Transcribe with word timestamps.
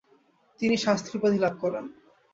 তিনি 0.59 0.75
‘শাস্ত্রী’ 0.77 1.13
উপাধি 1.19 1.37
লাভ 1.43 1.53
করেন। 1.63 1.85